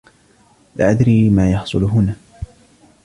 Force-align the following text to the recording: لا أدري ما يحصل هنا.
لا 0.75 0.91
أدري 0.91 1.29
ما 1.29 1.51
يحصل 1.51 1.83
هنا. 1.83 2.15